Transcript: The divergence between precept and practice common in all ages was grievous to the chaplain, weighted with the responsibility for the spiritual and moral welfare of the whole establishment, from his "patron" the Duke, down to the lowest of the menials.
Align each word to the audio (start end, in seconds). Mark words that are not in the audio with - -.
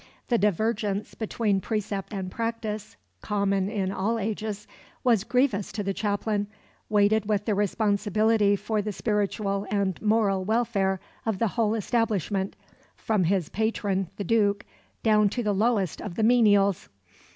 The 0.29 0.39
divergence 0.39 1.13
between 1.13 1.61
precept 1.61 2.11
and 2.11 2.31
practice 2.31 2.97
common 3.21 3.69
in 3.69 3.91
all 3.91 4.17
ages 4.17 4.65
was 5.03 5.23
grievous 5.23 5.71
to 5.73 5.83
the 5.83 5.93
chaplain, 5.93 6.47
weighted 6.89 7.29
with 7.29 7.45
the 7.45 7.53
responsibility 7.53 8.55
for 8.55 8.81
the 8.81 8.93
spiritual 8.93 9.67
and 9.69 10.01
moral 10.01 10.43
welfare 10.43 10.99
of 11.23 11.37
the 11.37 11.49
whole 11.49 11.75
establishment, 11.75 12.55
from 12.95 13.25
his 13.25 13.49
"patron" 13.49 14.09
the 14.17 14.23
Duke, 14.23 14.65
down 15.03 15.29
to 15.29 15.43
the 15.43 15.53
lowest 15.53 16.01
of 16.01 16.15
the 16.15 16.23
menials. 16.23 16.89